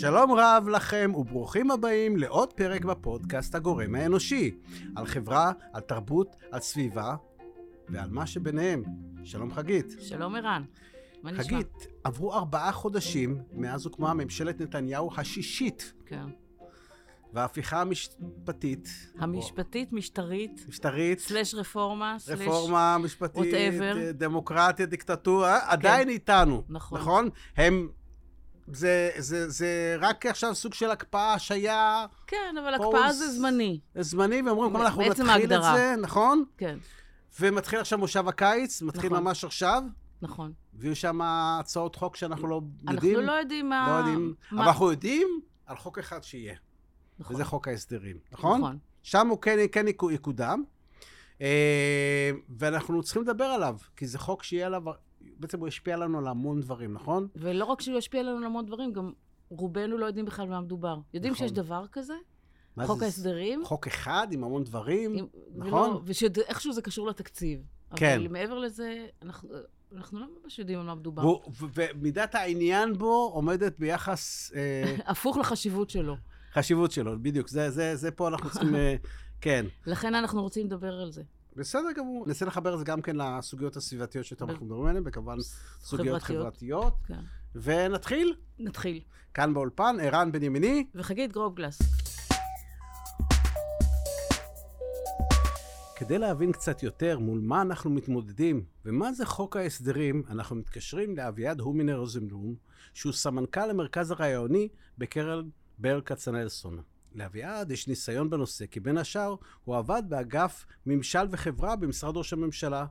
[0.00, 4.54] שלום רב לכם וברוכים הבאים לעוד פרק בפודקאסט הגורם האנושי.
[4.96, 7.16] על חברה, על תרבות, על סביבה
[7.88, 8.82] ועל מה שביניהם.
[9.24, 9.96] שלום חגית.
[10.00, 10.64] שלום ערן.
[11.22, 11.44] מה נשמע?
[11.44, 15.92] חגית, עברו ארבעה חודשים מאז הוקמה ממשלת נתניהו השישית.
[16.06, 16.24] כן.
[17.32, 18.88] וההפיכה המשפטית.
[19.18, 21.18] המשפטית, משטרית, משטרית.
[21.18, 22.40] סלש רפורמה, סלש...
[22.40, 24.12] רפורמה משפטית, whatever.
[24.14, 26.62] דמוקרטיה, דיקטטורה, עדיין איתנו.
[26.68, 27.00] נכון.
[27.00, 27.28] נכון?
[27.56, 27.88] הם...
[28.68, 32.86] זה, זה, זה רק עכשיו סוג של הקפאה, השעיה, כן, אבל פוז.
[32.94, 33.80] הקפאה זה זמני.
[34.00, 35.74] זמני, ואומרים, כמה אנחנו נתחיל את ההגדרה.
[35.76, 36.44] זה, נכון?
[36.58, 36.78] כן,
[37.40, 39.22] ומתחיל עכשיו מושב הקיץ, מתחיל נכון.
[39.24, 39.82] ממש עכשיו,
[40.22, 40.52] נכון.
[40.74, 43.26] ויהיו שם הצעות חוק שאנחנו לא אנחנו יודעים.
[43.26, 43.86] לא יודעים מה...
[43.88, 45.28] לא יודעים, מה- אבל אנחנו יודעים
[45.66, 46.54] על חוק אחד שיהיה,
[47.18, 48.60] נכון, וזה חוק ההסדרים, נכון?
[48.60, 48.78] נכון.
[49.02, 50.62] שם הוא כן, כן יקו- יקודם,
[51.40, 54.82] אה, ואנחנו צריכים לדבר עליו, כי זה חוק שיהיה עליו,
[55.40, 57.28] בעצם הוא ישפיע לנו על המון דברים, נכון?
[57.36, 59.12] ולא רק שהוא ישפיע עלינו על המון דברים, גם
[59.48, 60.98] רובנו לא יודעים בכלל מה מדובר.
[61.14, 61.46] יודעים נכון.
[61.48, 62.14] שיש דבר כזה,
[62.86, 65.90] חוק ההסדרים, חוק אחד עם המון דברים, עם- נכון?
[65.90, 67.60] ולא- ושאיכשהו זה קשור לתקציב.
[67.96, 68.16] כן.
[68.18, 69.48] אבל מעבר לזה, אנחנו
[69.96, 71.22] אנחנו לא ממש יודעים על מה מדובר.
[71.74, 76.16] ומידת העניין בו עומדת ביחס אה, הפוך לחשיבות שלו.
[76.52, 77.48] חשיבות שלו, בדיוק.
[77.48, 78.74] זה, זה, זה פה אנחנו צריכים...
[78.74, 78.96] אה,
[79.40, 79.66] כן.
[79.86, 81.22] לכן אנחנו רוצים לדבר על זה.
[81.56, 82.26] בסדר גמור.
[82.26, 85.36] ננסה לחבר את זה גם כן לסוגיות הסביבתיות שאיתן ב- אנחנו מדברים עליהן, וכמובן
[85.80, 86.42] סוגיות חברתיות.
[86.42, 86.94] חברתיות.
[87.06, 87.20] כן.
[87.54, 88.34] ונתחיל.
[88.58, 89.00] נתחיל.
[89.34, 90.86] כאן באולפן, ערן בן ימיני.
[90.94, 91.78] וחגית גרובגלס.
[95.96, 101.60] כדי להבין קצת יותר מול מה אנחנו מתמודדים ומה זה חוק ההסדרים, אנחנו מתקשרים לאביעד
[101.60, 102.54] הומינר רוזנבלום,
[102.94, 104.68] שהוא סמנכ"ל המרכז הרעיוני
[104.98, 106.82] בקרן ברל כצנלסון.
[107.16, 112.86] לאביעד יש ניסיון בנושא, כי בין השאר הוא עבד באגף ממשל וחברה במשרד ראש הממשלה,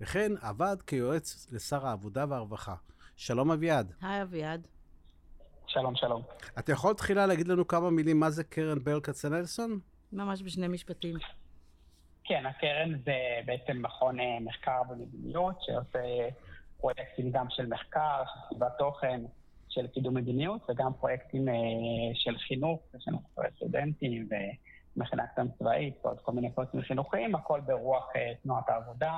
[0.00, 2.74] וכן עבד כיועץ לשר העבודה והרווחה.
[3.16, 3.92] שלום אביעד.
[4.02, 4.66] היי אביעד.
[5.66, 6.22] שלום, שלום.
[6.58, 9.78] אתה יכול תחילה להגיד לנו כמה מילים מה זה קרן ברל כצנלסון?
[10.12, 11.16] ממש בשני משפטים.
[12.24, 13.12] כן, הקרן זה
[13.44, 16.28] בעצם מכון אה, מחקר ומדיניות שעושה
[16.76, 19.20] פרויקטים גם של מחקר, של תוכן,
[19.76, 21.54] של קידום מדיניות, וגם פרויקטים אה,
[22.14, 23.18] של חינוך, יש לנו
[23.56, 24.28] סטודנטים
[24.96, 29.12] ומכינה קטן צבאית ועוד כל מיני פרויקטים חינוכיים, הכל ברוח אה, תנועת העבודה,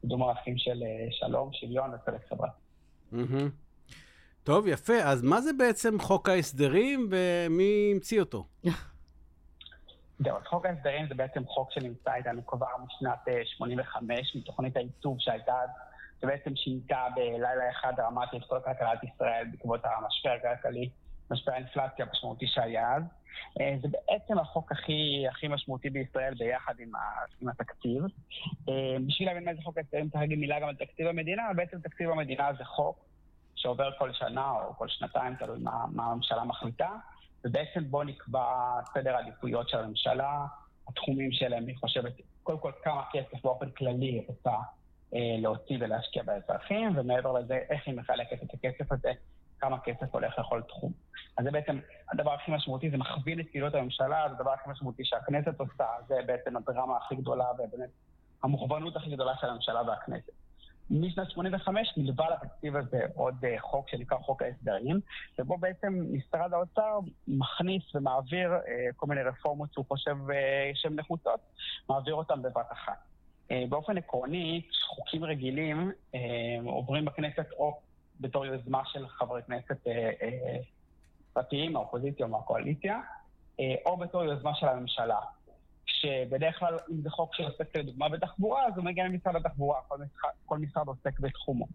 [0.00, 2.60] קידום ערכים של אה, שלום, שוויון וצדק חברתי.
[4.44, 4.96] טוב, יפה.
[5.04, 8.46] אז מה זה בעצם חוק ההסדרים ומי המציא אותו?
[10.18, 15.16] זהו, אז חוק ההסדרים זה בעצם חוק שנמצא איתנו כבר משנת אה, 85, מתוכנית העיצוב
[15.20, 15.54] שהייתה
[16.20, 20.90] שבעצם שינתה בלילה אחד דרמטי את כל כלכלת ישראל בעקבות המשבר הכלכלי,
[21.30, 23.02] משבר האינפלציה המשמעותי שהיה אז.
[23.60, 27.00] אה, זה בעצם החוק הכי, הכי משמעותי בישראל ביחד עם, ה,
[27.40, 28.02] עם התקציב.
[28.68, 31.80] אה, בשביל להבין מה זה חוק ההסדרים צריך להגיד מילה גם על תקציב המדינה, בעצם
[31.80, 33.04] תקציב המדינה זה חוק
[33.54, 36.90] שעובר כל שנה או כל שנתיים, תלוי מה, מה הממשלה מחליטה.
[37.44, 38.44] ובעצם בו נקבע
[38.94, 40.46] סדר העדיפויות של הממשלה,
[40.88, 42.12] התחומים שלהם, היא חושבת,
[42.42, 44.50] קודם כל כמה כסף באופן כללי היא רוצה
[45.12, 49.12] להוציא ולהשקיע באזרחים, ומעבר לזה, איך היא מחלקת את הכסף הזה,
[49.58, 50.92] כמה כסף הולך לכל תחום.
[51.38, 51.78] אז זה בעצם
[52.12, 56.14] הדבר הכי משמעותי, זה מכווין את פעילות הממשלה, זה הדבר הכי משמעותי שהכנסת עושה, זה
[56.26, 57.90] בעצם הדרמה הכי גדולה ובאמת
[58.42, 60.32] המוכוונות הכי גדולה של הממשלה והכנסת.
[60.90, 65.00] משנת 85 נלווה לתקציב הזה עוד אה, חוק שנקרא חוק ההסדרים,
[65.38, 68.60] ובו בעצם משרד האוצר מכניס ומעביר אה,
[68.96, 71.40] כל מיני רפורמות שהוא חושב אה, שהן נחוצות,
[71.88, 72.98] מעביר אותן בבת אחת.
[73.50, 76.20] אה, באופן עקרוני, חוקים רגילים אה,
[76.64, 77.80] עוברים בכנסת או
[78.20, 80.10] בתור יוזמה של חברי כנסת אה,
[81.32, 83.00] פרטיים, מהאופוזיציה או מהקואליציה,
[83.86, 85.18] או בתור יוזמה של הממשלה.
[85.86, 90.30] שבדרך כלל, אם זה חוק שעוסק לדוגמה בתחבורה, אז הוא מגיע ממשרד התחבורה, כל משרד,
[90.46, 91.66] כל משרד עוסק בתחומו.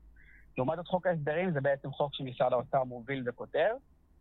[0.57, 3.69] לעומת זאת, חוק ההסדרים זה בעצם חוק שמשרד האוצר מוביל וכותב,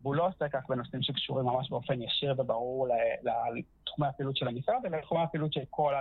[0.02, 2.88] והוא לא עוסק רק בנושאים שקשורים ממש באופן ישיר וברור
[3.22, 5.94] לתחומי הפעילות של המשרד, אלא לתחומי הפעילות של כל,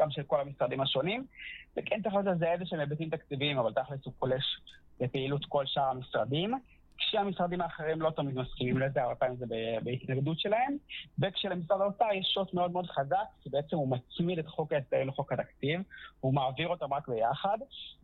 [0.00, 1.26] גם של כל המשרדים השונים,
[1.76, 4.44] וכן צריך להיות לזה איזה שהם היבטים תקציביים, אבל תכלס הוא פולש
[5.00, 6.54] לפעילות כל שאר המשרדים.
[6.98, 9.46] כשהמשרדים האחרים לא תמיד מסכימים לזה, הרבה פעמים זה
[9.82, 10.76] בהתנגדות שלהם,
[11.18, 15.32] וכשלמשרד האוצר יש שוט מאוד מאוד חזק, כי בעצם הוא מצמיד את חוק ההסדרים לחוק
[15.32, 15.80] התקציב,
[16.20, 17.58] הוא מעביר אותם רק ביחד,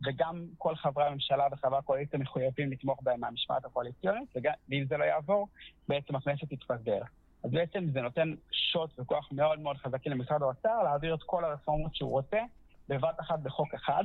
[0.07, 4.29] וגם כל חברי הממשלה וחברי הקואליציה מחויבים לתמוך בהם מהמשמעת הקואליציונית,
[4.69, 5.47] ואם זה לא יעבור,
[5.87, 7.01] בעצם הכנסת תתפזר.
[7.43, 11.95] אז בעצם זה נותן שוט וכוח מאוד מאוד חזקים למשרד האוצר להעביר את כל הרפורמות
[11.95, 12.39] שהוא רוצה
[12.89, 14.03] בבת אחת בחוק אחד.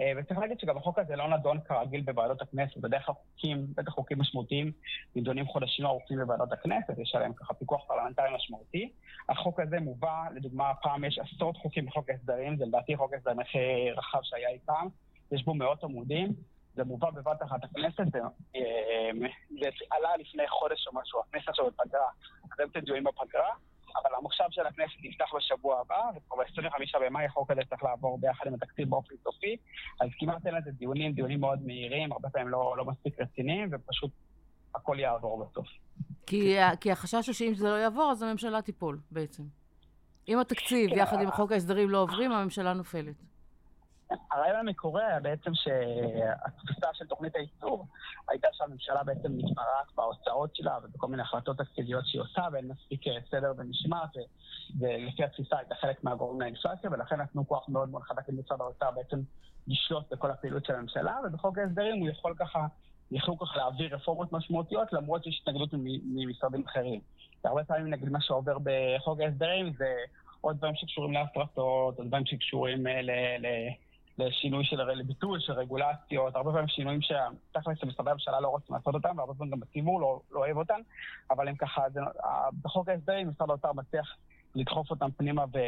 [0.00, 3.92] אה, וצריך להגיד שגם החוק הזה לא נדון כרגיל בוועדות הכנסת, בדרך כלל חוקים, בטח
[3.92, 4.72] חוקים משמעותיים,
[5.16, 8.92] נידונים חודשים ארוכים בוועדות הכנסת, יש עליהם ככה פיקוח פרלמנטרי משמעותי.
[9.28, 13.90] החוק הזה מובא, לדוגמה, פעם יש עשרות חוקים בחוק ההסדרים, זה לדעתי חוק ההסדרים הכי
[13.96, 14.88] רחב שהיה אי פעם,
[15.32, 16.32] יש בו מאות עמודים,
[16.78, 18.18] זה מובא בבת אחת הכנסת, זה,
[18.56, 19.10] אה,
[19.60, 22.08] זה עלה לפני חודש או משהו, הכנסת עכשיו בפגרה,
[22.44, 23.50] הקדמת את דיונים בפגרה,
[23.96, 28.46] אבל המושב של הכנסת נפתח בשבוע הבא, וכבר ב-25 במאי החוק הזה צריך לעבור ביחד
[28.46, 29.56] עם התקציב באופן סופי,
[30.00, 34.10] אז כמעט אין לזה דיונים, דיונים מאוד מהירים, הרבה פעמים לא, לא מספיק רציניים, ופשוט
[34.74, 35.66] הכל יעבור בסוף.
[36.26, 39.42] כי, כי החשש הוא שאם זה לא יעבור, אז הממשלה תיפול בעצם.
[40.28, 43.27] אם התקציב כן, יחד עם חוק ההסדרים לא עוברים, הממשלה נופלת.
[44.32, 47.86] הרעיון המקורי היה בעצם שהתפיסה של תוכנית האיסור
[48.28, 53.12] הייתה שהממשלה בעצם מתפרעת בהוצאות שלה ובכל מיני החלטות תקציביות שהיא עושה ואין מספיק אה,
[53.30, 54.10] סדר ומשמעת
[54.80, 59.20] ולפי התפיסה הייתה חלק מהגורם לאינפלציה ולכן נתנו כוח מאוד מאוד חזק למשרד האוצר בעצם
[59.68, 62.66] לשלוט בכל הפעילות של הממשלה ובחוק ההסדרים הוא יכול ככה,
[63.10, 65.68] יכלו ככה להעביר רפורמות משמעותיות למרות שיש התנגדות
[66.04, 67.00] ממשרדים אחרים.
[67.44, 69.94] והרבה פעמים נגיד מה שעובר בחוק ההסדרים זה
[70.40, 73.00] עוד דברים שקשורים להפרטות, עוד דברים שקשורים אה,
[74.18, 79.18] לשינוי של, לביטול של רגולציות, הרבה פעמים שינויים שתכלס משרדי הממשלה לא רוצים לעשות אותם,
[79.18, 80.80] והרבה פעמים גם הציבור לא, לא אוהב אותם,
[81.30, 82.00] אבל הם ככה, זה,
[82.62, 84.16] בחוק ההסדרים משרד האוצר מצליח
[84.54, 85.58] לדחוף אותם פנימה ו,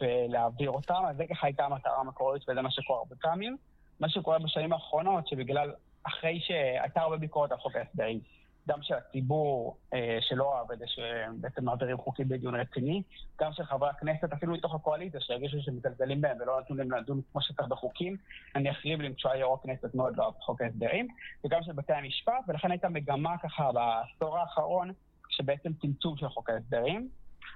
[0.00, 3.56] ולהעביר אותם, אז זה ככה הייתה המטרה המקורית וזה מה שקורה הרבה פעמים.
[4.00, 5.72] מה שקורה בשנים האחרונות, שבגלל,
[6.04, 8.20] אחרי שהייתה הרבה ביקורת על חוק ההסדרים,
[8.68, 13.02] גם של הציבור אה, שלא אוהב את זה שבעצם מעבירים חוקים בדיון רציני,
[13.40, 17.42] גם של חברי הכנסת, אפילו מתוך הקואליציה, שהרגישו שמזלזלים בהם ולא נתנו להם לדון כמו
[17.42, 18.16] שצריך בחוקים,
[18.56, 21.08] נניח ריבלין, כשהוא היה יו"ר הכנסת מאוד לא אהב חוק ההסדרים,
[21.44, 24.92] וגם של בתי המשפט, ולכן הייתה מגמה ככה בעשור האחרון,
[25.28, 27.08] שבעצם צמצום של חוק ההסדרים.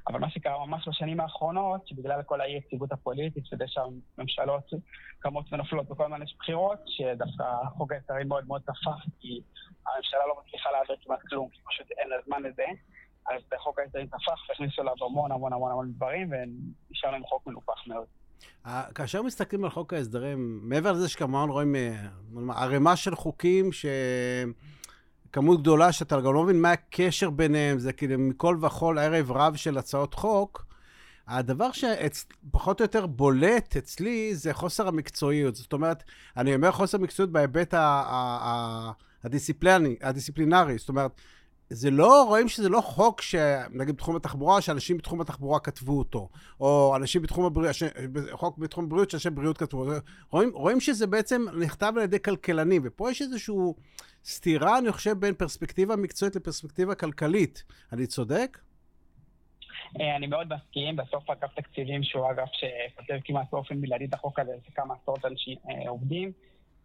[0.09, 4.71] אבל מה שקרה ממש בשנים האחרונות, שבגלל כל האי-יציבות הפוליטית, שזה שהממשלות
[5.19, 7.45] קמות ונופלות בכל מיני בחירות, שדווקא
[7.77, 9.41] חוק ההסדרים מאוד מאוד תפח, כי
[9.87, 12.65] הממשלה לא מצליחה להעביר כמעט כלום, כי פשוט אין לה זמן לזה.
[13.31, 17.87] אז חוק ההסדרים תפח, והכניסו אליו המון המון המון המון דברים, ונשארנו עם חוק מנופח
[17.87, 18.07] מאוד.
[18.95, 22.07] כאשר מסתכלים על חוק ההסדרים, מעבר לזה שכמובן רואים אה,
[22.57, 23.87] ערימה של חוקים ש...
[25.37, 29.57] כמות גדולה שאתה גם לא מבין מה הקשר ביניהם, זה כאילו מכל וכול ערב רב
[29.57, 30.67] של הצעות חוק.
[31.29, 35.55] הדבר שפחות או יותר בולט אצלי זה חוסר המקצועיות.
[35.55, 36.03] זאת אומרת,
[36.37, 37.75] אני אומר חוסר מקצועיות בהיבט
[40.03, 40.79] הדיסציפלינרי.
[40.79, 41.21] זאת אומרת,
[41.71, 46.29] זה לא, רואים שזה לא חוק שנגיד בתחום התחבורה, שאנשים בתחום התחבורה כתבו אותו,
[46.61, 47.77] או אנשים בתחום הבריאות,
[48.33, 50.07] חוק בתחום הבריאות שאנשי בריאות כתבו אותו.
[50.31, 53.75] רואים, רואים שזה בעצם נכתב על ידי כלכלנים, ופה יש איזשהו
[54.25, 57.65] סתירה, אני חושב, בין פרספקטיבה מקצועית לפרספקטיבה כלכלית.
[57.93, 58.59] אני צודק?
[60.01, 64.39] אה, אני מאוד מסכים, בסוף אגף תקציבים, שהוא אגף שכותב כמעט באופן בלעדי את החוק
[64.39, 66.33] הזה, זה כמה עשרות אנשים אה, עובדים.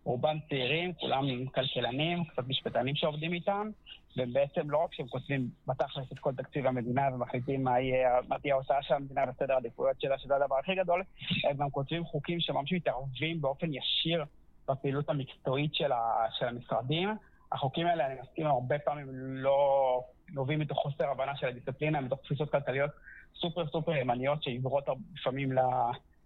[0.04, 3.70] רובם צעירים, כולם כלכלנים, קצת משפטנים שעובדים איתם,
[4.18, 8.54] ובעצם לא רק שהם כותבים בתכלס את כל תקציב המדינה ומחליטים מה, יהיה, מה תהיה
[8.54, 11.04] ההוצאה של המדינה וסדר העדיפויות שלה, שזה הדבר הכי גדול,
[11.50, 14.26] הם גם כותבים חוקים שממש מתערבים באופן ישיר
[14.70, 17.10] בפעילות המקצועית של, ה, של המשרדים.
[17.52, 19.08] החוקים האלה, אני מסכים, הרבה פעמים
[19.38, 20.02] לא
[20.34, 22.92] נובעים מתוך חוסר הבנה של הדיסציפלינה, מתוך תפיסות כלכליות
[23.36, 24.84] סופר סופר ימניות שעיוורות
[25.16, 25.60] לפעמים ל...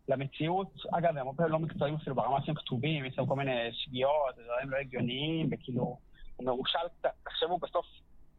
[0.09, 0.73] למציאות.
[0.93, 4.69] אגב, הם הרבה לא מקצועיים אפילו ברמה שהם כתובים, יש להם כל מיני שגיאות, דברים
[4.69, 5.97] לא הגיוניים, וכאילו,
[6.35, 7.09] הוא מרושל קצת.
[7.23, 7.85] תחשבו, בסוף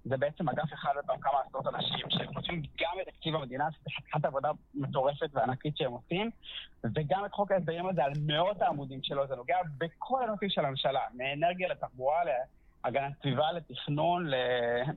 [0.04, 4.24] זה בעצם אגף אחד אותם כמה עשרות אנשים שכותבים גם את תקציב המדינה, שזו חתיכת
[4.24, 6.30] עבודה מטורפת וענקית שהם עושים,
[6.94, 11.00] וגם את חוק ההסדרים הזה על מאות העמודים שלו, זה נוגע בכל הנושאים של הממשלה,
[11.14, 12.20] מאנרגיה לתחבורה,
[12.84, 14.26] להגנת סביבה, לתכנון,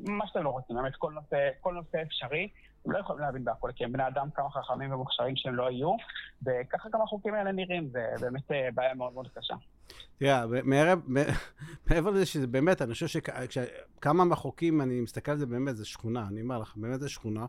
[0.08, 2.48] למה שאתם לא רוצים, באמת כל נושא, כל נושא אפשרי.
[2.86, 5.92] הם לא יכולים להבין בהכל, כי הם בני אדם כמה חכמים ומוכשרים שהם לא יהיו,
[6.46, 9.54] וככה גם החוקים האלה נראים, זה באמת אה, בעיה מאוד מאוד קשה.
[10.20, 10.46] תראה,
[11.88, 16.28] מעבר לזה שזה באמת, אני חושב שכמה מהחוקים, אני מסתכל על זה באמת, זה שכונה,
[16.28, 17.46] אני אומר לך, באמת זה שכונה.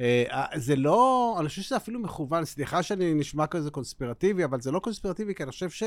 [0.00, 4.60] אה, אה, זה לא, אני חושב שזה אפילו מכוון, סליחה שאני נשמע כזה קונספירטיבי, אבל
[4.60, 5.82] זה לא קונספירטיבי, כי אני חושב ש...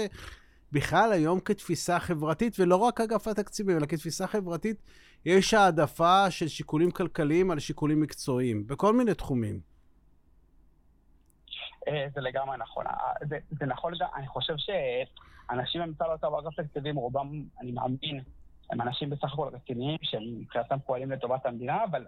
[0.73, 4.81] בכלל היום כתפיסה חברתית, ולא רק אגף התקציבים, אלא כתפיסה חברתית,
[5.25, 9.59] יש העדפה של שיקולים כלכליים על שיקולים מקצועיים, בכל מיני תחומים.
[11.87, 12.87] אה, זה לגמרי נכון.
[12.87, 12.93] אה,
[13.29, 18.21] זה, זה נכון, אני חושב שאנשים במשרד האוצר ואגף תקציבים, רובם, אני מאמין,
[18.71, 22.05] הם אנשים בסך הכל רציניים, שהם מבחינתם פועלים לטובת המדינה, אבל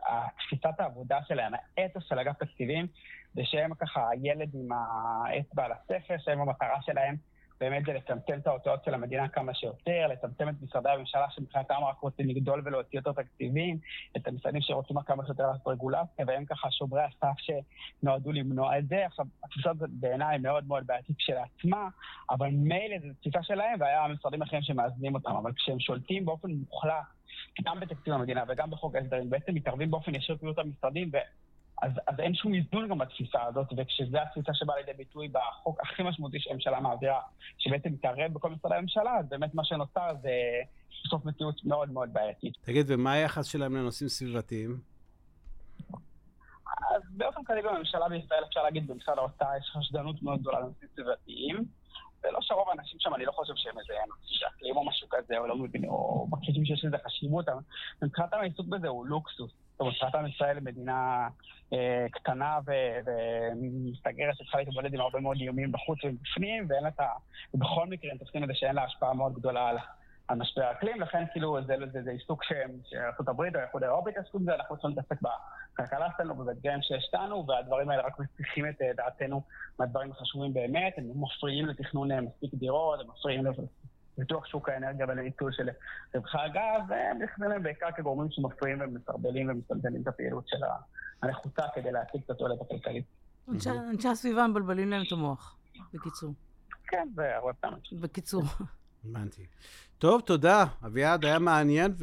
[0.47, 2.87] תפיסת העבודה שלהם, האתוס של אגף תקציבים,
[3.33, 7.15] זה שהם ככה הילד עם האצבע על הספר, שהם המטרה שלהם
[7.59, 11.99] באמת זה לצמצם את ההוצאות של המדינה כמה שיותר, לצמצם את משרדי הממשלה שמבחינתם רק
[11.99, 13.77] רוצים לגדול ולהוציא יותר תקציבים,
[14.17, 19.05] את המשרדים שרוצים כמה שיותר לעשות רגולציה, והם ככה שומרי הסף שנועדו למנוע את זה.
[19.05, 21.87] עכשיו, התפיסה הזאת בעיניי מאוד מאוד בעייתית כשלעצמה,
[22.29, 26.93] אבל מילא זו תפיסה שלהם, והיה משרדים אחרים שמאזנים אותם, אבל כשהם שולטים באופן מוחלט,
[27.63, 31.11] גם בתקציב המדינה וגם בחוק ההסדרים, בעצם מתערבים באופן ישיר פעילות המשרדים,
[31.81, 36.03] אז, אז אין שום איזון גם בתפיסה הזאת, וכשזו התפיסה שבאה לידי ביטוי בחוק הכי
[36.03, 37.21] משמעותי שהממשלה מעבירה,
[37.57, 40.31] שבעצם מתערב בכל משרדי הממשלה, אז באמת מה שנוצר זה
[41.05, 42.53] בסוף מציאות מאוד מאוד בעייתית.
[42.61, 44.79] תגיד, ומה היחס שלהם לנושאים סביבתיים?
[46.95, 51.65] אז באופן כללי בממשלה בישראל אפשר להגיד במשרד האוצר יש חשדנות מאוד גדולה לנושאים סביבתיים.
[52.23, 55.47] ולא שרוב האנשים שם, אני לא חושב שהם איזה נושאים אקלים או משהו כזה, או
[55.47, 57.59] לא מבינים, או מרגישים שיש לזה חשיבות, אבל
[58.01, 59.51] מבחינתם העיסוק בזה הוא לוקסוס.
[59.75, 61.27] זאת אומרת, מבחינתם ישראל היא מדינה
[61.73, 67.07] אה, קטנה ומסתגרת שצריכה להתמודד עם הרבה מאוד איומים בחוץ ובפנים, ואין לה.
[67.53, 69.77] ובכל מקרה הם תופסים את זה שאין לה השפעה מאוד גדולה על...
[70.27, 74.55] על משבר האקלים, לכן כאילו זה, זה, זה עיסוק שארה"ב או האיחוד האירופי התעסקו בזה,
[74.55, 79.41] אנחנו צריכים להתעסק בכלכלה שלנו ובאתגרים שיש לנו, והדברים האלה רק מסיחים את אה, דעתנו
[79.79, 83.45] מהדברים החשובים באמת, הם מפריעים לתכנון אה, מספיק דירות, הם מפריעים
[84.17, 85.69] לפיתוח שוק האנרגיה ולניצול של
[86.15, 90.57] רווחי הגז, והם נכנסים להם בעיקר כגורמים שמפריעים ומסרבלים ומסלדלים את הפעילות של
[91.23, 93.05] הנחוצה כדי להציג את התועלת הכלכלית.
[93.89, 95.57] אנשי הסביבה מבלבלים להם את המוח,
[95.93, 96.33] בקיצור.
[96.87, 97.79] כן, זה הרבה פעמים.
[98.01, 98.43] בקיצור.
[99.05, 99.45] הבנתי.
[99.97, 100.65] טוב, תודה.
[100.85, 101.95] אביעד, היה מעניין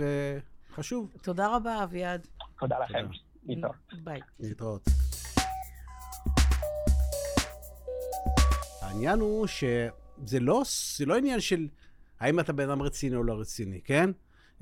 [0.71, 1.13] וחשוב.
[1.23, 2.27] תודה רבה, אביעד.
[2.59, 3.07] תודה לכם.
[3.47, 3.75] להתראות.
[4.05, 4.21] ביי.
[4.41, 4.83] להתראות.
[8.83, 10.63] העניין הוא שזה לא,
[11.07, 11.69] לא עניין של
[12.23, 14.11] האם אתה בן אדם רציני או לא רציני, כן?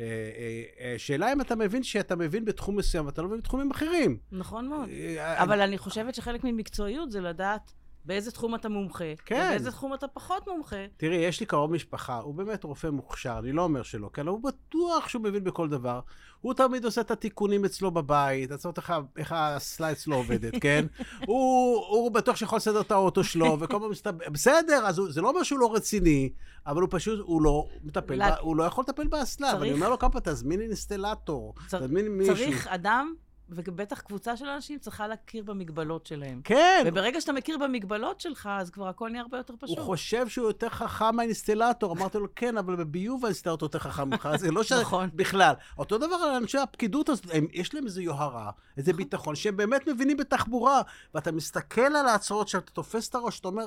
[0.00, 3.70] אה, אה, אה, שאלה אם אתה מבין שאתה מבין בתחום מסוים ואתה לא מבין בתחומים
[3.70, 4.18] אחרים.
[4.32, 4.88] נכון מאוד.
[5.18, 7.72] אבל אני חושבת שחלק ממקצועיות זה לדעת
[8.04, 9.46] באיזה תחום אתה מומחה, כן.
[9.46, 10.76] ובאיזה תחום אתה פחות מומחה.
[10.96, 14.42] תראי, יש לי קרוב משפחה, הוא באמת רופא מוכשר, אני לא אומר שלא, כן, הוא
[14.42, 16.00] בטוח שהוא מבין בכל דבר.
[16.40, 20.86] הוא תמיד עושה את התיקונים אצלו בבית, עצור איך, איך הסלייד שלו עובדת, כן?
[21.26, 24.28] הוא, הוא בטוח שיכול לסדר את האוטו שלו, וכל פעם מסתבר...
[24.30, 26.30] בסדר, אז הוא, זה לא אומר שהוא לא רציני,
[26.66, 28.32] אבל הוא פשוט, הוא לא מטפל, לת...
[28.32, 29.50] ב, הוא לא יכול לטפל באסלה.
[29.50, 29.60] צריך...
[29.60, 31.86] ואני אומר לו כמה פעמים, תזמיני אינסטלטור, צר...
[31.86, 32.34] תזמיני מישהו.
[32.34, 33.14] צריך אדם
[33.52, 36.40] ובטח קבוצה של אנשים צריכה להכיר במגבלות שלהם.
[36.44, 36.82] כן.
[36.86, 39.78] וברגע שאתה מכיר במגבלות שלך, אז כבר הכל נהיה הרבה יותר פשוט.
[39.78, 41.92] הוא חושב שהוא יותר חכם מהאינסטלטור.
[41.92, 44.72] אמרתי לו, כן, אבל בביוב האינסטלטור יותר חכם ממך, זה לא ש...
[44.72, 45.10] נכון.
[45.14, 45.54] בכלל.
[45.78, 49.04] אותו דבר על אנשי הפקידות הזאת, הם, יש להם איזו יוהרה, איזה נכון.
[49.04, 50.82] ביטחון, שהם באמת מבינים בתחבורה.
[51.14, 53.66] ואתה מסתכל על ההצהרות, שאתה תופס את הראש, אתה אומר,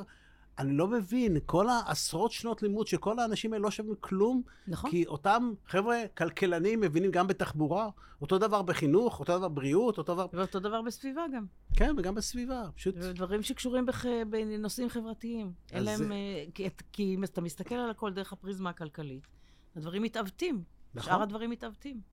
[0.60, 4.92] אני לא מבין, כל העשרות שנות לימוד שכל האנשים האלה לא שווים כלום, נכון.
[4.92, 7.90] כי אותם חבר'ה כלכלנים מבינים גם בתחבורה,
[8.22, 10.26] אותו דבר בחינוך, אותו דבר בבריאות, אותו דבר...
[10.34, 11.46] ואותו דבר בסביבה גם.
[11.76, 12.96] כן, וגם בסביבה, פשוט...
[12.98, 14.06] ודברים שקשורים בח...
[14.30, 15.52] בנושאים חברתיים.
[15.74, 15.86] אז...
[15.86, 16.12] להם...
[16.12, 19.28] אה, כי, כי אתה מסתכל על הכל דרך הפריזמה הכלכלית,
[19.76, 20.64] הדברים מתעוותים.
[20.96, 21.12] נכון.
[21.12, 22.13] שאר הדברים מתעוותים.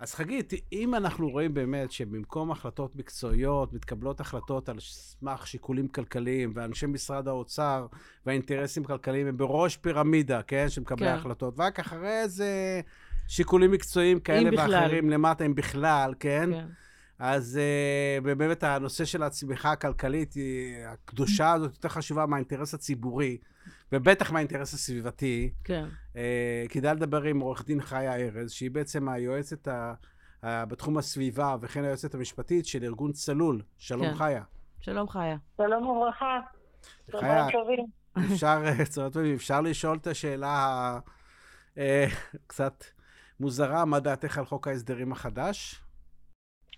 [0.00, 6.52] אז חגית, אם אנחנו רואים באמת שבמקום החלטות מקצועיות, מתקבלות החלטות על סמך שיקולים כלכליים,
[6.54, 7.86] ואנשי משרד האוצר
[8.26, 10.68] והאינטרסים הכלכליים הם בראש פירמידה, כן?
[10.68, 11.14] שמקבלי כן.
[11.14, 12.80] החלטות, ורק אחרי זה
[13.28, 16.50] שיקולים מקצועיים כאלה ואחרים למטה, אם בכלל, כן?
[16.52, 16.66] כן.
[17.20, 17.60] אז
[18.20, 23.38] uh, באמת הנושא של הצמיחה הכלכלית, היא, הקדושה הזאת יותר חשובה מהאינטרס הציבורי.
[23.92, 25.52] ובטח מהאינטרס הסביבתי.
[25.64, 25.84] כן.
[26.16, 29.94] אה, כדאי לדבר עם עורך דין חיה ארז, שהיא בעצם היועצת ה,
[30.42, 33.62] ה, בתחום הסביבה, וכן היועצת המשפטית של ארגון צלול.
[33.78, 34.14] שלום כן.
[34.14, 34.42] חיה.
[34.80, 35.36] שלום חיה.
[35.56, 36.40] שלום וברכה.
[37.20, 37.46] חיה,
[38.32, 38.62] אפשר,
[39.34, 40.98] אפשר לשאול את השאלה
[41.76, 42.92] הקצת אה,
[43.40, 45.82] מוזרה, מה דעתך על חוק ההסדרים החדש?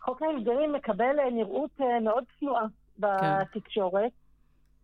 [0.04, 2.68] חוק ההסדרים מקבל אה, נראות אה, מאוד צנועה כן.
[2.98, 4.12] בתקשורת.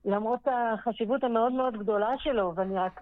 [0.04, 3.00] למרות החשיבות המאוד מאוד גדולה שלו, ואני רק...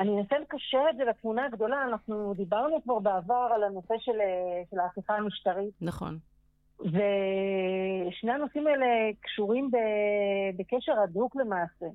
[0.00, 4.18] אני אנסה לקשר את זה לתמונה הגדולה, אנחנו דיברנו כבר בעבר על הנושא של,
[4.70, 5.74] של ההפיכה המשטרית.
[5.80, 6.18] נכון.
[6.80, 8.86] ושני הנושאים האלה
[9.20, 9.76] קשורים ב,
[10.56, 11.86] בקשר הדוק למעשה.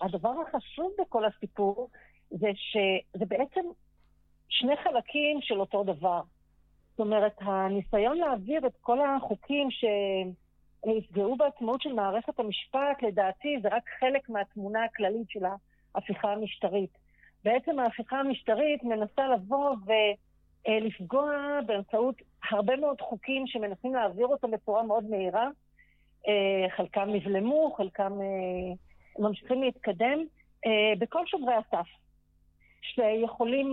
[0.00, 1.88] הדבר החשוב בכל הסיפור
[2.30, 3.60] זה שזה בעצם
[4.48, 6.20] שני חלקים של אותו דבר.
[6.90, 9.84] זאת אומרת, הניסיון להעביר את כל החוקים ש...
[10.86, 15.40] יפגעו בעצמאות של מערכת המשפט, לדעתי זה רק חלק מהתמונה הכללית של
[15.94, 16.90] ההפיכה המשטרית.
[17.44, 19.76] בעצם ההפיכה המשטרית מנסה לבוא
[20.66, 22.14] ולפגוע באמצעות
[22.50, 25.48] הרבה מאוד חוקים שמנסים להעביר אותם בצורה מאוד מהירה.
[26.28, 28.74] אה, חלקם נבלמו, חלקם אה,
[29.18, 30.18] ממשיכים להתקדם,
[30.66, 31.86] אה, בכל שומרי הסף,
[32.82, 33.72] שיכולים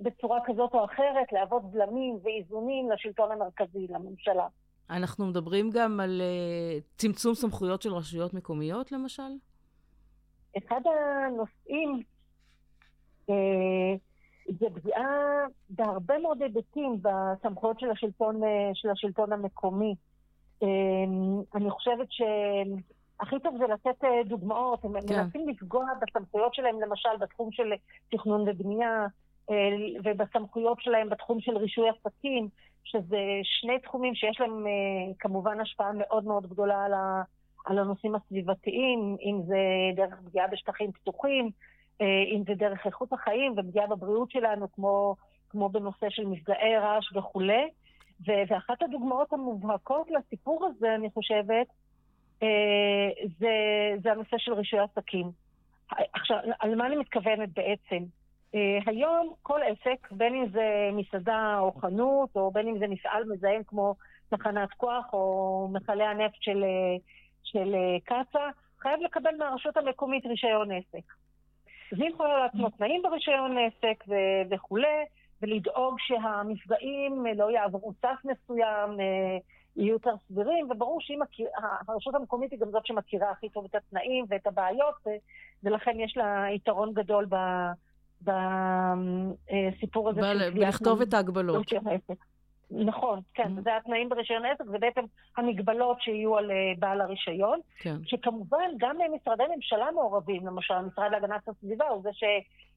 [0.00, 4.46] בצורה כזאת או אחרת להוות בלמים ואיזונים לשלטון המרכזי, לממשלה.
[4.90, 9.32] אנחנו מדברים גם על uh, צמצום סמכויות של רשויות מקומיות, למשל?
[10.58, 12.02] אחד הנושאים
[13.26, 13.32] uh,
[14.46, 15.06] זה פגיעה
[15.70, 19.94] בהרבה מאוד היבטים בסמכויות של השלטון, uh, של השלטון המקומי.
[20.60, 20.66] Uh,
[21.54, 22.08] אני חושבת
[23.18, 24.84] שהכי טוב זה לתת uh, דוגמאות.
[24.84, 25.22] הם כן.
[25.22, 27.72] מנסים לפגוע בסמכויות שלהם, למשל, בתחום של
[28.10, 29.06] תכנון ובנייה,
[30.04, 32.48] ובסמכויות שלהם בתחום של רישוי עסקים.
[32.84, 34.64] שזה שני תחומים שיש להם
[35.18, 37.22] כמובן השפעה מאוד מאוד גדולה על, ה,
[37.66, 39.56] על הנושאים הסביבתיים, אם זה
[39.96, 41.50] דרך פגיעה בשטחים פתוחים,
[42.00, 45.14] אם זה דרך איכות החיים ופגיעה בבריאות שלנו, כמו,
[45.50, 47.68] כמו בנושא של מפגעי רעש וכולי.
[48.26, 51.66] ואחת הדוגמאות המובהקות לסיפור הזה, אני חושבת,
[53.38, 53.52] זה,
[54.02, 55.30] זה הנושא של רישוי עסקים.
[56.12, 58.04] עכשיו, על מה אני מתכוונת בעצם?
[58.54, 63.24] Uh, היום כל עסק, בין אם זה מסעדה או חנות, או בין אם זה מפעל
[63.24, 63.94] מזהם כמו
[64.28, 66.64] תחנת כוח או מכלי הנפט של,
[67.44, 71.12] של קצ"א, חייב לקבל מהרשות המקומית רישיון עסק.
[71.92, 75.04] אז היא יכולה לעצמו תנאים ברישיון עסק ו- וכולי,
[75.42, 78.90] ולדאוג שהמפגעים לא יעברו סף מסוים,
[79.78, 84.46] יהיו יותר סבירים, וברור שהרשות המקומית היא גם זאת שמכירה הכי טוב את התנאים ואת
[84.46, 84.94] הבעיות,
[85.64, 87.26] ולכן יש לה יתרון גדול
[88.22, 90.20] בסיפור הזה.
[90.54, 91.66] בלכתוב את ההגבלות.
[92.70, 93.62] נכון, כן, mm-hmm.
[93.62, 95.00] זה התנאים ברישיון עסק, זה בעצם
[95.36, 97.60] המגבלות שיהיו על אה, בעל הרישיון.
[97.78, 97.96] כן.
[98.04, 102.10] שכמובן גם משרדי ממשלה מעורבים, למשל המשרד להגנת הסביבה הוא זה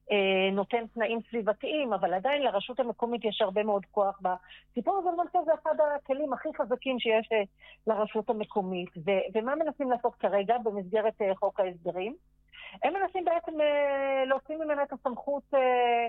[0.09, 5.51] שנותן תנאים סביבתיים, אבל עדיין לרשות המקומית יש הרבה מאוד כוח בסיפור הזה, למעשה זה
[5.53, 7.43] אחד הכלים הכי חזקים שיש אה,
[7.87, 8.89] לרשות המקומית.
[9.05, 12.15] ו- ומה מנסים לעשות כרגע במסגרת אה, חוק ההסדרים?
[12.83, 13.51] הם מנסים בעצם
[14.25, 16.07] להוציא ממנה את הסמכות אה,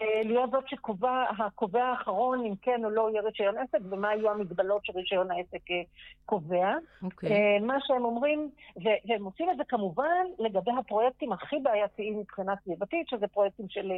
[0.00, 4.84] להיות זאת שקובע, הקובע האחרון אם כן או לא יהיה רישיון עסק ומה יהיו המגבלות
[4.84, 5.82] שרישיון העסק אה,
[6.26, 6.74] קובע.
[6.74, 7.04] Okay.
[7.04, 7.32] אוקיי.
[7.32, 13.08] אה, מה שהם אומרים, והם עושים את זה כמובן לגבי הפרויקטים הכי בעייתיים מבחינה סביבתית,
[13.08, 13.92] שזה פרויקטים של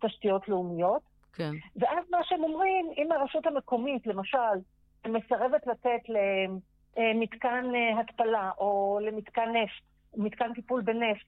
[0.00, 1.02] תשתיות לאומיות.
[1.32, 1.50] כן.
[1.76, 4.38] ואז מה שהם אומרים, אם הרשות המקומית, למשל,
[5.06, 6.00] מסרבת לתת
[6.98, 7.64] למתקן
[8.00, 9.82] התפלה או למתקן נפט,
[10.16, 11.26] מתקן טיפול בנפט,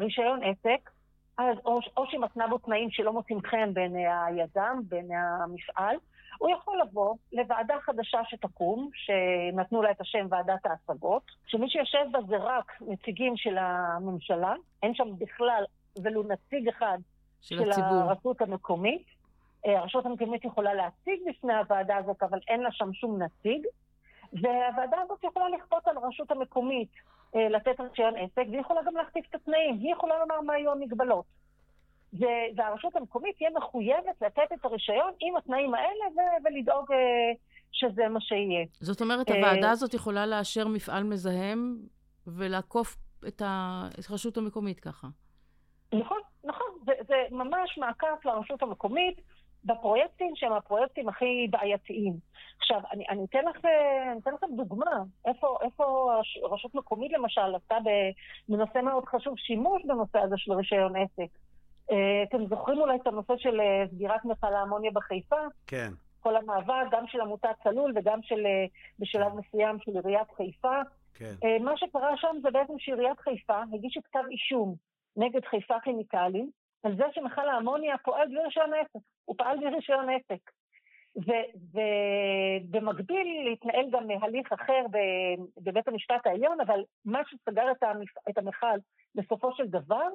[0.00, 0.90] רישיון עסק,
[1.38, 5.96] אז או, או שהיא מתנה בו תנאים שלא מוצאים חן בעיני היזם, בעיני המפעל,
[6.38, 12.18] הוא יכול לבוא לוועדה חדשה שתקום, שנתנו לה את השם ועדת ההשגות, שמי שיושב בה
[12.28, 15.64] זה רק נציגים של הממשלה, אין שם בכלל
[16.02, 16.98] ולו נציג אחד
[17.40, 17.88] של, של הציבור.
[17.88, 19.02] הרשות המקומית.
[19.66, 23.66] אה, הרשות המקומית יכולה להציג בפני הוועדה הזאת, אבל אין לה שם שום נציג.
[24.32, 26.90] והוועדה הזאת יכולה לכפות על הרשות המקומית
[27.34, 31.24] לתת רישיון עסק, והיא יכולה גם להכתיב את התנאים, היא יכולה לומר מה יהיו המגבלות.
[32.56, 36.96] והרשות המקומית תהיה מחויבת לתת את הרישיון עם התנאים האלה ו- ולדאוג אה,
[37.72, 38.66] שזה מה שיהיה.
[38.80, 41.76] זאת אומרת, הוועדה הזאת יכולה לאשר מפעל מזהם
[42.26, 42.96] ולעקוף
[43.28, 45.08] את הרשות המקומית ככה.
[45.92, 46.66] נכון, נכון.
[46.86, 49.20] זה, זה ממש מעקף לרשות המקומית.
[49.64, 52.12] בפרויקטים שהם הפרויקטים הכי בעייתיים.
[52.58, 53.64] עכשיו, אני, אני, אתן, לך,
[54.12, 56.12] אני אתן לכם דוגמה, איפה, איפה
[56.50, 57.76] רשות מקומית למשל עשתה
[58.48, 61.38] בנושא מאוד חשוב שימוש בנושא הזה של רישיון עסק.
[61.92, 65.40] אה, אתם זוכרים אולי את הנושא של אה, סגירת מכל האמוניה בחיפה?
[65.66, 65.90] כן.
[66.20, 68.66] כל המאבק, גם של עמותת צלול וגם של, אה,
[68.98, 69.36] בשלב כן.
[69.36, 70.80] מסוים של עיריית חיפה.
[71.14, 71.34] כן.
[71.60, 74.74] מה שקרה שם זה בעצם שעיריית חיפה הגישה כתב אישום
[75.16, 76.50] נגד חיפה כימיקלים,
[76.82, 79.04] על זה שמכל האמוניה פועל בלי רישיון עסק.
[79.24, 80.50] הוא פעל בלי רישיון עסק.
[82.70, 84.86] ובמקביל להתנהל גם הליך אחר
[85.56, 88.08] בבית המשפט העליון, אבל מה שסגר את, המפ...
[88.28, 88.78] את המכל
[89.14, 90.08] בסופו של דבר,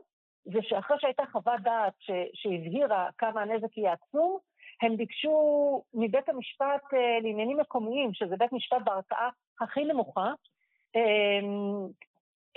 [0.46, 2.12] זה שאחרי שהייתה חוות דעת ש...
[2.34, 4.38] שהבהירה כמה הנזק יהיה עצום,
[4.82, 9.30] הם ביקשו מבית המשפט אה, לעניינים מקומיים, שזה בית משפט בערכאה
[9.62, 10.32] הכי נמוכה,
[10.96, 11.88] אמ,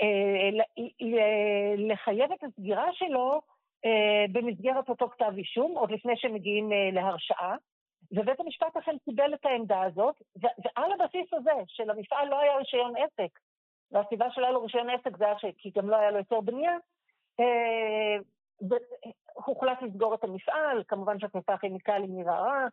[0.02, 0.50] אה,
[1.76, 3.40] לחייב את הסגירה שלו
[3.84, 7.56] אה, במסגרת אותו כתב אישום, עוד לפני שמגיעים להרשעה,
[8.12, 13.38] ובית המשפט אכן קיבל את העמדה הזאת, ועל הבסיס הזה, שלמפעל לא היה רישיון עסק,
[13.90, 16.76] והסיבה שלא היה לו רישיון עסק זה היה כי גם לא היה לו יותר בנייה,
[17.40, 18.16] אה,
[19.34, 22.66] הוחלט לסגור את המפעל, כמובן שהחיפה כימיקלים נראה,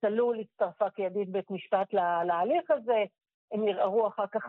[0.00, 1.92] צלול הצטרפה כידיד בית משפט
[2.24, 3.04] להליך הזה,
[3.52, 4.44] הם ערערו אחר כך,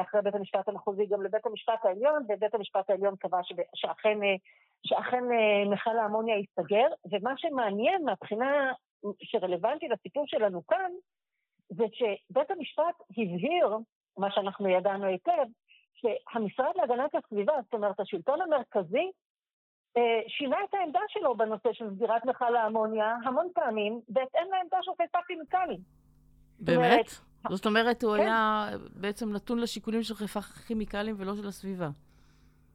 [0.00, 3.40] אחרי בית המשפט המחוזי, גם לבית המשפט העליון, ובית המשפט העליון קבע
[3.74, 4.18] שאכן
[4.86, 8.72] שאכן אה, מכל האמוניה ייסגר, ומה שמעניין מהבחינה
[9.22, 10.90] שרלוונטי לסיפור שלנו כאן,
[11.70, 13.78] זה שבית המשפט הבהיר,
[14.18, 15.46] מה שאנחנו ידענו היטב,
[15.94, 19.10] שהמשרד להגנת הסביבה, זאת אומרת השלטון המרכזי,
[19.96, 24.90] אה, שינה את העמדה שלו בנושא של סגירת מכל האמוניה המון פעמים, בהתאם לעמדה של
[25.02, 25.80] חיפה כימיקלים.
[26.60, 27.06] באמת?
[27.50, 28.22] זאת אומרת, הוא כן.
[28.22, 28.68] היה
[29.00, 31.88] בעצם נתון לשיקולים של חיפה כימיקלים ולא של הסביבה.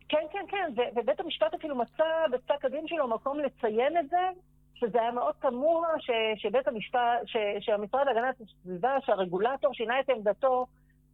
[0.09, 4.29] כן, כן, כן, ו- ובית המשפט אפילו מצא בפסק הדין שלו מקום לציין את זה,
[4.75, 10.65] שזה היה מאוד תמוה ש- שבית המשפט, ש- שהמשרד להגנת הסביבה, שהרגולטור שינה את עמדתו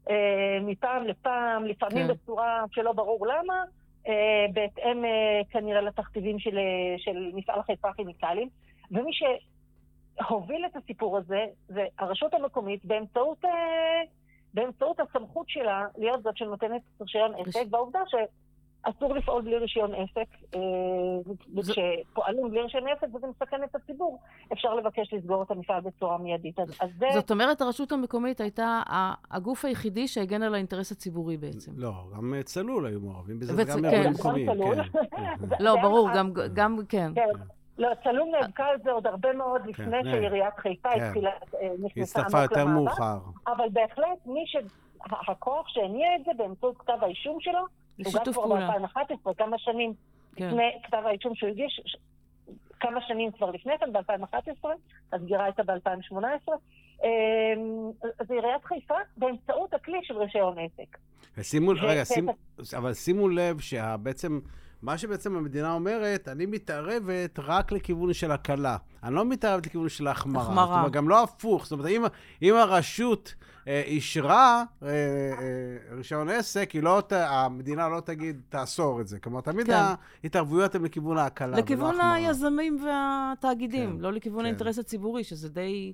[0.09, 2.13] אה, מפעם לפעם, לפעמים כן.
[2.13, 3.63] בצורה שלא ברור למה,
[4.07, 6.57] אה, בהתאם אה, כנראה לתכתיבים של,
[6.97, 8.49] של מפעל חיפה כימיקלים.
[8.91, 9.23] ומי ש...
[10.19, 14.01] שהוביל את הסיפור הזה זה הרשות המקומית באמצעות, אה,
[14.53, 17.99] באמצעות הסמכות שלה להיות זאת שנותנת רישיון עסק, והעובדה
[18.85, 20.59] שאסור לפעול בלי רישיון עסק, אה,
[21.57, 24.19] וכשפועלים בלי רישיון עסק וזה מסכן את הציבור,
[24.53, 26.59] אפשר לבקש לסגור את המפעל בצורה מיידית.
[26.59, 27.05] אז, אז זה...
[27.13, 28.81] זאת אומרת, הרשות המקומית הייתה
[29.31, 31.71] הגוף היחידי שהגן על האינטרס הציבורי בעצם.
[31.75, 33.85] לא, גם צלול היו מעורבים בזה, וצ- וגם כן.
[33.85, 34.83] ארגונים גם מקומיים.
[34.83, 34.83] צלול.
[35.11, 35.33] כן.
[35.59, 37.11] לא, ברור, גם, גם, כן.
[37.15, 37.27] כן.
[37.77, 40.11] לא, צלול נאבקה על זה עוד הרבה מאוד לפני כן.
[40.11, 41.01] שעיריית חיפה כן.
[41.03, 43.17] התחילה, אה, היא נכנסה הצטרפה עמוק יותר למאבק, מאוחר.
[43.47, 44.55] אבל בהחלט מי ש...
[44.55, 47.65] ה- הכוח שהניע את זה באמצעות כתב האישום שלו,
[48.05, 48.71] הוא גם כבר פעולה.
[48.79, 49.93] ב-2011, כמה שנים
[50.35, 50.47] כן.
[50.47, 51.95] לפני כתב האישום שהוא הגיש, ש-
[52.79, 54.67] כמה שנים כבר לפני כן, ב-2011,
[55.13, 56.51] הסגירה הייתה ב-2018,
[58.19, 60.97] אז עיריית חיפה באמצעות הכלי של רישיון עסק.
[61.37, 62.31] ושימו, ו- רגע, שימו,
[62.77, 64.39] אבל שימו לב שבעצם,
[64.81, 68.77] מה שבעצם המדינה אומרת, אני מתערבת רק לכיוון של הקלה.
[69.03, 70.43] אני לא מתערבת לכיוון של ההחמרה.
[70.43, 70.65] החמרה.
[70.65, 71.63] זאת אומרת, גם לא הפוך.
[71.63, 72.03] זאת אומרת, אם,
[72.41, 73.33] אם הרשות
[73.67, 74.95] אה, אישרה אה, אה,
[75.95, 79.19] רישיון עסק, לא, ת- המדינה לא תגיד, תאסור את זה.
[79.19, 79.73] כלומר, תמיד כן.
[80.23, 82.01] ההתערבויות הן לכיוון ההקלה, ולא לכיוון.
[82.01, 84.45] היזמים והתאגידים, כן, לא לכיוון כן.
[84.45, 85.93] האינטרס הציבורי, שזה די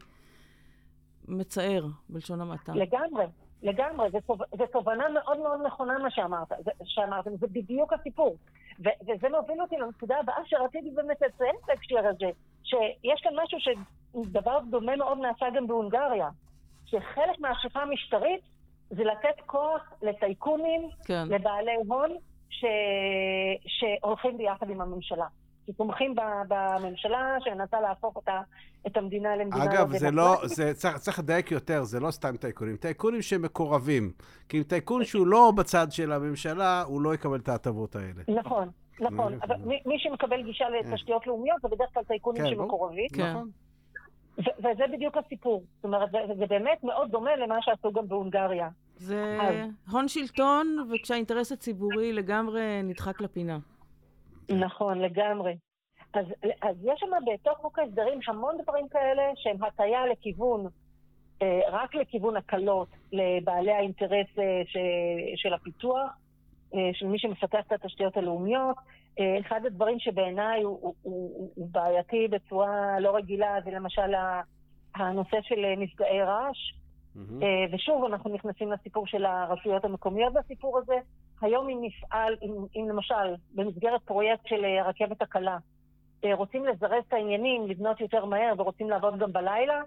[1.28, 2.72] מצער, בלשון המעטה.
[2.76, 3.26] לגמרי,
[3.64, 4.10] לגמרי.
[4.12, 6.48] זו תוב- זו תובנה מאוד מאוד נכונה מה שאמרת,
[6.84, 8.38] שאמרתם, זה בדיוק הסיפור.
[8.80, 12.30] ו- וזה מוביל אותי לנקודה הבאה שרציתי באמת לציין בהקשר הזה,
[12.64, 16.30] שיש כאן משהו שדבר דומה מאוד נעשה גם בהונגריה,
[16.86, 18.42] שחלק מההשקעה המשטרית
[18.90, 21.24] זה לתת כוח לטייקונים, כן.
[21.30, 22.10] לבעלי הון,
[22.50, 22.66] ש...
[23.68, 25.26] שהולכים ביחד עם הממשלה.
[25.68, 26.16] שתומכים
[26.48, 28.42] בממשלה שמנסה להפוך אותה,
[28.88, 30.36] את המדינה למדינה אגב, לא זה לא.
[30.44, 32.78] זה צריך, צריך לדייק יותר, זה לא סתם טייקונים.
[32.78, 34.12] טייקונים שמקורבים.
[34.50, 38.40] כי אם טייקון שהוא לא בצד של הממשלה, הוא לא יקבל את ההטבות האלה.
[38.40, 39.34] נכון, נכון.
[39.34, 42.50] אה, אבל מי, מי שמקבל גישה לתשתיות לאומיות זה בדרך כלל טייקונים כן.
[42.50, 43.30] שמקורבים, כן.
[43.32, 43.50] נכון.
[44.38, 45.64] ו- וזה בדיוק הסיפור.
[45.76, 48.70] זאת אומרת, זה, זה באמת מאוד דומה למה שעשו גם בהונגריה.
[48.98, 53.58] זה אז- הון שלטון, וכשהאינטרס הציבורי לגמרי נדחק לפינה.
[54.50, 55.58] נכון, לגמרי.
[56.14, 56.26] אז,
[56.62, 60.68] אז יש שם בתוך חוק ההסדרים המון דברים כאלה שהם הטיה לכיוון,
[61.42, 64.78] אה, רק לכיוון הקלות לבעלי האינטרס אה, ש,
[65.36, 66.12] של הפיתוח,
[66.74, 68.76] אה, של מי שמפתח את התשתיות הלאומיות.
[69.40, 74.14] אחד הדברים שבעיניי הוא, הוא, הוא, הוא בעייתי בצורה לא רגילה זה למשל
[74.96, 76.58] הנושא של מפגעי רעש.
[77.18, 80.96] אה, ושוב, אנחנו נכנסים לסיפור של הרשויות המקומיות בסיפור הזה.
[81.42, 85.58] היום אם נפעל, אם, אם למשל, במסגרת פרויקט של אה, הרכבת הקלה,
[86.24, 89.82] אה, רוצים לזרז את העניינים, לבנות יותר מהר ורוצים לעבוד גם בלילה,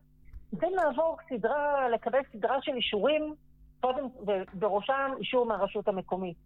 [0.51, 3.35] צריכים לעבור סדרה, לקבל סדרה של אישורים,
[3.81, 6.37] קודם, ובראשם אישור מהרשות המקומית.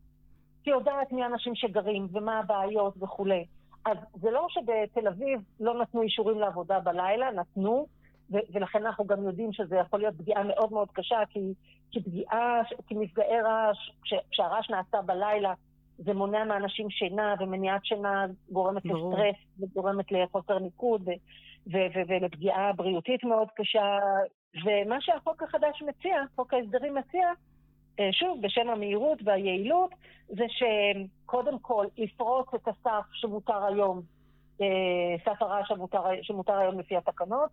[0.65, 3.45] היא יודעת מי האנשים שגרים ומה הבעיות וכולי.
[3.85, 7.87] אז זה לא שבתל אביב לא נתנו אישורים לעבודה בלילה, נתנו,
[8.33, 11.41] ו- ולכן אנחנו גם יודעים שזה יכול להיות פגיעה מאוד מאוד קשה, כי,
[11.92, 15.55] כי פגיעה, כי מפגעי רעש, כש- כשהרעש נעשה בלילה,
[15.98, 19.12] זה מונע מאנשים שינה, ומניעת שינה גורמת ברור.
[19.14, 21.09] לסטרס, וגורמת לחוסר ניקוד,
[21.66, 23.98] ולפגיעה בריאותית מאוד קשה.
[24.64, 27.28] ומה שהחוק החדש מציע, חוק ההסדרים מציע,
[28.00, 29.90] אה, שוב, בשם המהירות והיעילות,
[30.28, 34.00] זה שקודם כל לפרוץ את הסף שמותר היום,
[34.61, 34.66] אה,
[35.24, 37.50] סף הרעש שמותר, שמותר היום לפי התקנות,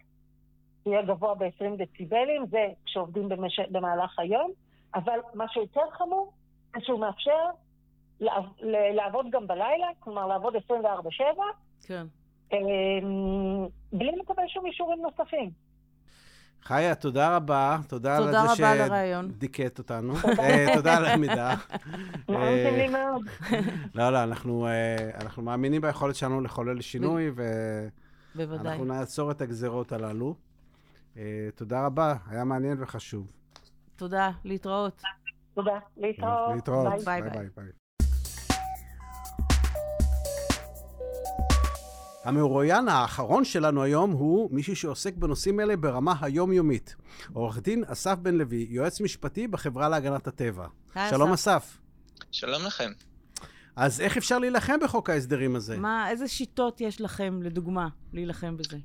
[0.85, 3.59] יהיה גבוה ב-20 דציבלים, זה כשעובדים במש...
[3.59, 4.51] במהלך היום,
[4.95, 6.33] אבל מה שיותר חמור,
[6.75, 7.45] זה שהוא מאפשר
[8.19, 8.43] לעב...
[8.61, 10.59] ל- לעבוד גם בלילה, כלומר לעבוד 24-7,
[11.87, 12.05] כן.
[12.53, 12.57] אה,
[13.93, 15.51] בלי לקבל שום אישורים נוספים.
[16.63, 17.77] חיה, תודה רבה.
[17.87, 19.31] תודה על תודה זה על הרעיון.
[19.31, 20.13] שדיכאת אותנו.
[20.39, 21.53] אה, תודה על המידע.
[22.27, 23.21] לי מאוד.
[23.95, 27.31] לא, לא, אנחנו, אה, אנחנו מאמינים ביכולת שלנו לחולל שינוי.
[28.35, 30.35] ואנחנו נעצור את הגזרות הללו.
[31.19, 33.31] אה, תודה רבה, היה מעניין וחשוב.
[33.95, 35.01] תודה, להתראות.
[35.53, 35.79] תודה.
[35.97, 36.55] להתראות.
[36.55, 36.87] להתראות.
[37.05, 37.21] ביי.
[37.21, 37.49] ביי, ביי, ביי.
[37.55, 37.65] ביי.
[42.23, 46.95] המרואיין האחרון שלנו היום הוא מישהו שעוסק בנושאים אלה ברמה היומיומית.
[47.33, 50.67] עורך דין אסף בן לוי, יועץ משפטי בחברה להגנת הטבע.
[50.95, 51.51] היי, שלום אסף.
[51.51, 51.77] אסף.
[52.31, 52.91] שלום לכם.
[53.75, 55.77] אז איך אפשר להילחם בחוק ההסדרים הזה?
[55.77, 58.77] מה, איזה שיטות יש לכם, לדוגמה, להילחם בזה?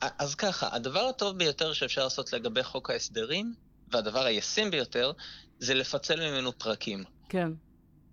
[0.00, 3.54] אז ככה, הדבר הטוב ביותר שאפשר לעשות לגבי חוק ההסדרים,
[3.88, 5.12] והדבר הישים ביותר,
[5.58, 7.04] זה לפצל ממנו פרקים.
[7.28, 7.52] כן.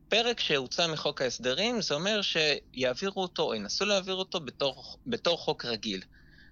[0.09, 5.65] פרק שהוצא מחוק ההסדרים, זה אומר שיעבירו אותו, או ינסו להעביר אותו בתור, בתור חוק
[5.65, 6.01] רגיל.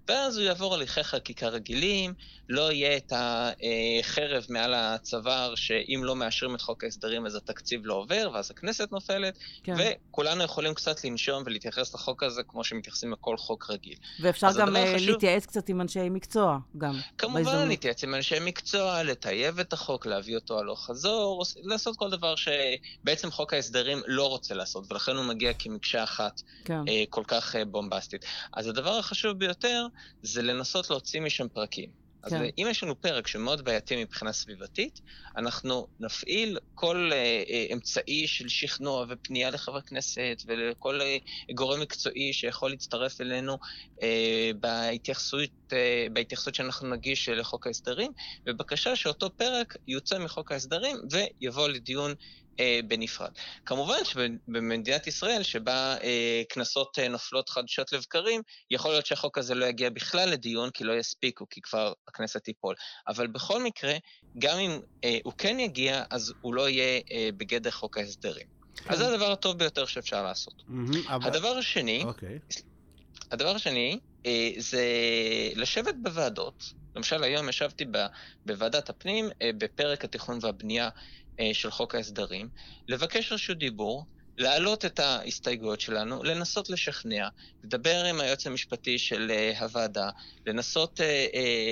[0.08, 2.14] ואז הוא יעבור הליכי חקיקה רגילים,
[2.50, 7.94] לא יהיה את החרב מעל הצוואר, שאם לא מאשרים את חוק ההסדרים אז התקציב לא
[7.94, 9.74] עובר, ואז הכנסת נופלת, כן.
[9.78, 13.96] וכולנו יכולים קצת לנשום ולהתייחס לחוק הזה כמו שמתייחסים לכל חוק רגיל.
[14.20, 15.10] ואפשר גם אה, חשוב...
[15.10, 17.00] להתייעץ קצת עם אנשי מקצוע, גם.
[17.18, 17.68] כמובן.
[17.68, 23.32] להתייעץ עם אנשי מקצוע, לטייב את החוק, להביא אותו הלוך חזור, לעשות כל דבר שבעצם
[23.32, 26.80] חוק ההסדרים לא רוצה לעשות, ולכן הוא מגיע כמקשה אחת כן.
[26.88, 28.26] אה, כל כך אה, בומבסטית.
[28.54, 29.88] אז הדבר החשוב ביותר
[30.22, 32.06] זה לנסות להוציא משם פרקים.
[32.26, 32.44] אז כן.
[32.58, 35.02] אם יש לנו פרק שמאוד בעייתי מבחינה סביבתית,
[35.38, 41.18] אנחנו נפעיל כל אה, אה, אמצעי של שכנוע ופנייה לחבר כנסת ולכל אה,
[41.54, 43.58] גורם מקצועי שיכול להצטרף אלינו
[44.02, 48.12] אה, בהתייחסות, אה, בהתייחסות שאנחנו נגיש לחוק ההסדרים,
[48.46, 52.14] בבקשה שאותו פרק יוצא מחוק ההסדרים ויבוא לדיון
[52.60, 53.32] אה, בנפרד.
[53.66, 58.42] כמובן שבמדינת ישראל, שבה אה, קנסות אה, נופלות חדשות לבקרים,
[58.72, 62.76] יכול להיות שהחוק הזה לא יגיע בכלל לדיון, כי לא יספיקו, כי כבר הכנסת תיפול.
[63.08, 63.94] אבל בכל מקרה,
[64.40, 68.48] גם אם אה, הוא כן יגיע, אז הוא לא יהיה אה, בגדר חוק ההסדרים.
[68.76, 68.94] כן.
[68.94, 70.54] אז זה הדבר הטוב ביותר שאפשר לעשות.
[70.54, 71.28] Mm-hmm, אבל...
[71.28, 72.06] הדבר השני, okay.
[72.06, 72.40] אוקיי.
[73.32, 74.84] הדבר השני, אה, זה
[75.56, 76.74] לשבת בוועדות.
[76.96, 77.86] למשל, היום ישבתי
[78.46, 80.90] בוועדת הפנים אה, בפרק התכנון והבנייה
[81.54, 82.50] של חוק ההסדרים,
[82.88, 84.06] לבקש רשות דיבור,
[84.38, 87.28] להעלות את ההסתייגויות שלנו, לנסות לשכנע,
[87.64, 90.10] לדבר עם היועץ המשפטי של uh, הוועדה,
[90.46, 91.04] לנסות uh,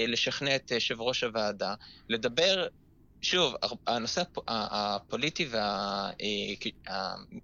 [0.08, 1.73] לשכנע את יושב ראש הוועדה,
[2.10, 2.67] לדבר,
[3.21, 3.56] שוב,
[3.88, 5.47] הנושא הפ, הפוליטי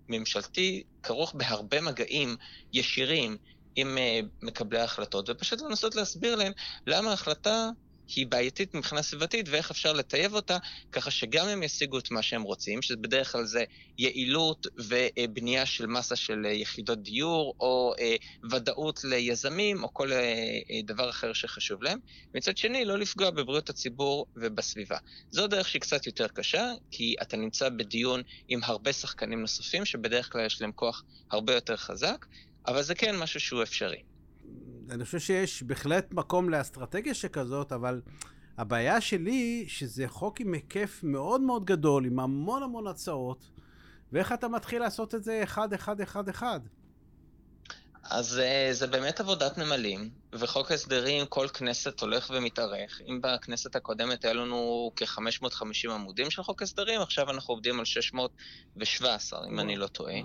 [0.10, 2.36] והממשלתי כרוך בהרבה מגעים
[2.74, 3.38] ישירים
[3.76, 3.98] עם
[4.42, 6.52] מקבלי ההחלטות, ופשוט לנסות להסביר להם
[6.88, 7.70] למה ההחלטה
[8.16, 10.58] היא בעייתית מבחינה סביבתית ואיך אפשר לטייב אותה,
[10.92, 13.64] ככה שגם הם ישיגו את מה שהם רוצים, שבדרך כלל זה
[13.98, 18.16] יעילות ובנייה של מסה של יחידות דיור, או אה,
[18.52, 22.00] ודאות ליזמים, או כל אה, דבר אחר שחשוב להם.
[22.36, 24.98] מצד שני, לא לפגוע בבריאות הציבור ובסביבה.
[25.32, 30.32] זו דרך שהיא קצת יותר קשה, כי אתה נמצא בדיון עם הרבה שחקנים נוספים, שבדרך
[30.32, 32.26] כלל יש להם כוח הרבה יותר חזק,
[32.68, 34.09] אבל זה כן משהו שהוא אפשרי.
[34.92, 38.02] אני חושב שיש בהחלט מקום לאסטרטגיה שכזאת, אבל
[38.58, 43.50] הבעיה שלי, שזה חוק עם היקף מאוד מאוד גדול, עם המון המון הצעות,
[44.12, 46.60] ואיך אתה מתחיל לעשות את זה אחד, אחד, אחד, אחד.
[48.04, 53.02] אז אה, זה באמת עבודת נמלים, וחוק הסדרים, כל כנסת הולך ומתארך.
[53.08, 59.40] אם בכנסת הקודמת היה לנו כ-550 עמודים של חוק הסדרים, עכשיו אנחנו עובדים על 617,
[59.48, 60.16] אם אני לא טועה.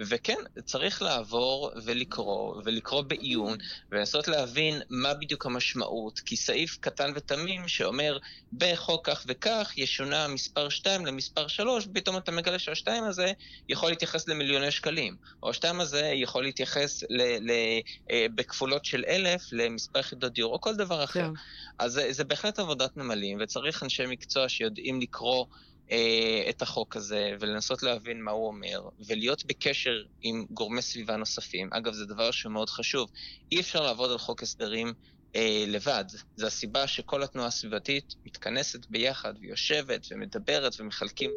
[0.00, 3.58] וכן, צריך לעבור ולקרוא, ולקרוא בעיון,
[3.92, 8.18] ולנסות להבין מה בדיוק המשמעות, כי סעיף קטן ותמים שאומר,
[8.52, 13.32] בחוק כך וכך ישונה מספר 2 למספר 3, פתאום אתה מגלה שה-2 הזה
[13.68, 19.51] יכול להתייחס למיליוני שקלים, או ה-2 הזה יכול להתייחס ל- ל- אה, בכפולות של אלף,
[19.52, 21.20] למספר יחידות דיור או כל דבר אחר.
[21.20, 21.32] כן.
[21.78, 25.46] אז זה, זה בהחלט עבודת נמלים, וצריך אנשי מקצוע שיודעים לקרוא
[25.90, 31.68] אה, את החוק הזה ולנסות להבין מה הוא אומר, ולהיות בקשר עם גורמי סביבה נוספים.
[31.72, 33.10] אגב, זה דבר שמאוד חשוב.
[33.52, 34.92] אי אפשר לעבוד על חוק הסדרים
[35.36, 36.04] אה, לבד.
[36.36, 41.30] זו הסיבה שכל התנועה הסביבתית מתכנסת ביחד ויושבת ומדברת ומחלקים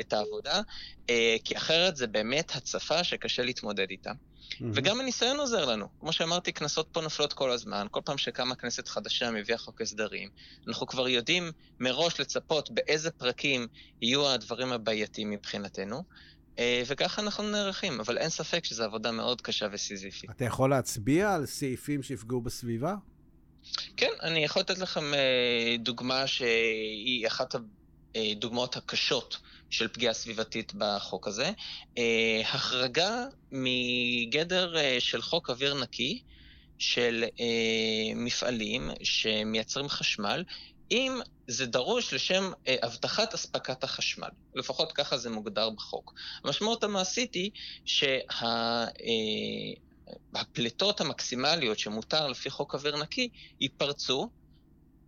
[0.00, 0.60] את העבודה,
[1.10, 4.12] אה, כי אחרת זה באמת הצפה שקשה להתמודד איתה.
[4.52, 4.64] Mm-hmm.
[4.74, 5.88] וגם הניסיון עוזר לנו.
[6.00, 7.86] כמו שאמרתי, כנסות פה נופלות כל הזמן.
[7.90, 10.28] כל פעם שקמה כנסת חדשה מביאה חוק הסדרים,
[10.68, 13.66] אנחנו כבר יודעים מראש לצפות באיזה פרקים
[14.02, 16.02] יהיו הדברים הבעייתיים מבחינתנו.
[16.58, 20.30] אה, וככה אנחנו נערכים, אבל אין ספק שזו עבודה מאוד קשה וסיזיפית.
[20.30, 22.94] אתה יכול להצביע על סעיפים שיפגעו בסביבה?
[23.96, 27.54] כן, אני יכול לתת לכם אה, דוגמה שהיא אחת
[28.14, 29.38] הדוגמאות הקשות
[29.70, 31.50] של פגיעה סביבתית בחוק הזה.
[31.98, 36.22] אה, החרגה מגדר אה, של חוק אוויר נקי
[36.78, 40.44] של אה, מפעלים שמייצרים חשמל,
[40.90, 44.28] אם זה דרוש לשם הבטחת אספקת החשמל.
[44.54, 46.14] לפחות ככה זה מוגדר בחוק.
[46.44, 47.50] המשמעות המעשית היא
[50.34, 53.28] שהפליטות המקסימליות שמותר לפי חוק אוויר נקי
[53.60, 54.30] ייפרצו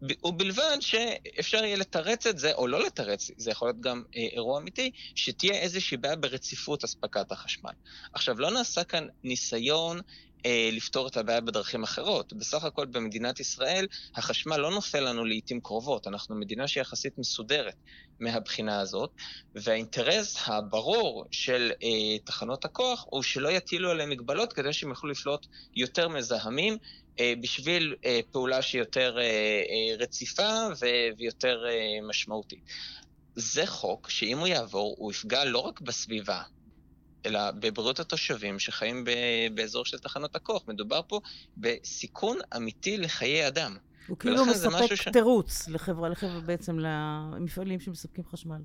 [0.03, 4.61] ובלבד שאפשר יהיה לתרץ את זה, או לא לתרץ, זה יכול להיות גם אה, אירוע
[4.61, 7.73] אמיתי, שתהיה איזושהי בעיה ברציפות אספקת החשמל.
[8.13, 10.01] עכשיו, לא נעשה כאן ניסיון
[10.47, 12.33] אה, לפתור את הבעיה בדרכים אחרות.
[12.33, 17.75] בסך הכל במדינת ישראל החשמל לא נופל לנו לעיתים קרובות, אנחנו מדינה שיחסית מסודרת
[18.21, 19.11] מהבחינה הזאת,
[19.55, 25.47] והאינטרס הברור של אה, תחנות הכוח הוא שלא יטילו עליהם מגבלות כדי שהם יוכלו לפלוט
[25.77, 26.79] יותר מזהמים
[27.21, 30.51] בשביל אה, פעולה שהיא יותר אה, רציפה
[31.19, 31.65] ויותר
[32.09, 32.65] משמעותית.
[33.37, 36.43] זה חוק שאם הוא יעבור, הוא יפגע לא רק בסביבה,
[37.27, 39.05] אלא בבריאות התושבים שחיים
[39.55, 40.63] באזור של תחנות הכוח.
[40.69, 41.21] מדובר פה
[41.57, 43.77] בסיכון אמיתי לחיי אדם.
[44.07, 45.09] הוא כאילו מספק ש...
[45.09, 48.61] תירוץ לחברה, לחברה בעצם למפעלים שמספקים חשמל.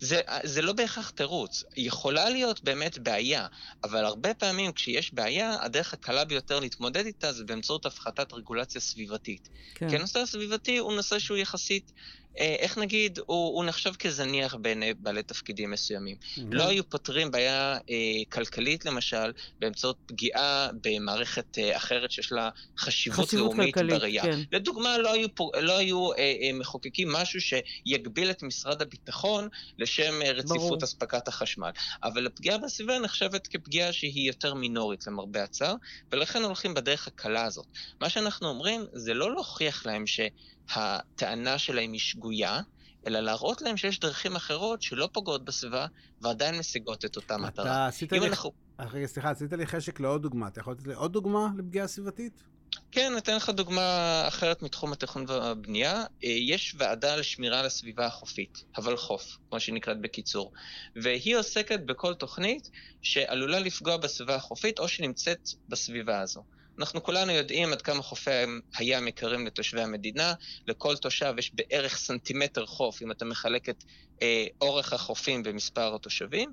[0.00, 1.64] זה, זה לא בהכרח תירוץ.
[1.76, 3.46] יכולה להיות באמת בעיה,
[3.84, 9.48] אבל הרבה פעמים כשיש בעיה, הדרך הקלה ביותר להתמודד איתה זה באמצעות הפחתת רגולציה סביבתית.
[9.74, 9.88] כן.
[9.88, 11.92] כי הנושא הסביבתי הוא נושא שהוא יחסית
[12.38, 16.16] איך נגיד, הוא, הוא נחשב כזניח בעיני בעלי תפקידים מסוימים.
[16.16, 16.40] Mm-hmm.
[16.50, 17.96] לא היו פותרים בעיה אה,
[18.28, 24.22] כלכלית, למשל, באמצעות פגיעה במערכת אה, אחרת שיש לה חשיבות, חשיבות לאומית כלכלית, בראייה.
[24.22, 24.40] כן.
[24.52, 25.28] לדוגמה, לא היו,
[25.60, 29.48] לא היו אה, אה, מחוקקים משהו שיגביל את משרד הביטחון
[29.78, 31.70] לשם אה, רציפות אספקת החשמל.
[32.02, 35.74] אבל הפגיעה בסביבה נחשבת כפגיעה שהיא יותר מינורית, למרבה הצער,
[36.12, 37.66] ולכן הולכים בדרך הקלה הזאת.
[38.00, 40.20] מה שאנחנו אומרים זה לא להוכיח להם ש...
[40.74, 42.60] הטענה שלהם היא שגויה,
[43.06, 45.86] אלא להראות להם שיש דרכים אחרות שלא פוגעות בסביבה
[46.20, 47.64] ועדיין משיגות את אותה מטרה.
[47.64, 48.28] אתה עשית לי...
[48.28, 48.52] אנחנו...
[48.78, 50.48] רגע, סליחה, עשית לי חשק לעוד דוגמה.
[50.48, 52.42] אתה יכול לתת לי עוד דוגמה לפגיעה סביבתית?
[52.92, 56.04] כן, אתן לך דוגמה אחרת מתחום התכנון והבנייה.
[56.24, 60.52] אה, יש ועדה לשמירה על הסביבה החופית, הוולחו"ף, כמו שהיא נקראת בקיצור,
[61.02, 62.70] והיא עוסקת בכל תוכנית
[63.02, 66.44] שעלולה לפגוע בסביבה החופית או שנמצאת בסביבה הזו.
[66.78, 68.30] אנחנו כולנו יודעים עד כמה חופי
[68.76, 70.34] הים יקרים לתושבי המדינה.
[70.66, 73.84] לכל תושב יש בערך סנטימטר חוף, אם אתה מחלק את
[74.22, 76.52] אה, אורך החופים במספר התושבים.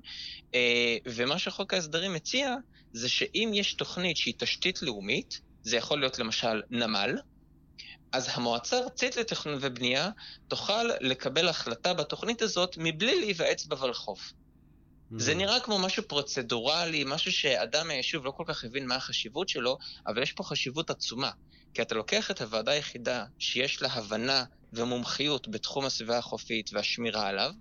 [0.54, 2.54] אה, ומה שחוק ההסדרים מציע,
[2.92, 7.16] זה שאם יש תוכנית שהיא תשתית לאומית, זה יכול להיות למשל נמל,
[8.12, 10.10] אז המועצה הארצית לתכנון ובנייה
[10.48, 14.32] תוכל לקבל החלטה בתוכנית הזאת מבלי להיוועץ בוולחו"ף.
[15.10, 15.34] זה mm.
[15.34, 20.22] נראה כמו משהו פרוצדורלי, משהו שאדם מהיישוב לא כל כך הבין מה החשיבות שלו, אבל
[20.22, 21.30] יש פה חשיבות עצומה.
[21.74, 27.52] כי אתה לוקח את הוועדה היחידה שיש לה הבנה ומומחיות בתחום הסביבה החופית והשמירה עליו,